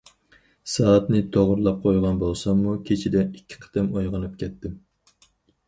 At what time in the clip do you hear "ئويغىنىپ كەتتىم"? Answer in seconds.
3.95-4.85